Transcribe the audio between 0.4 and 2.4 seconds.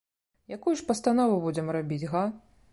Якую ж пастанову будзем рабіць, га?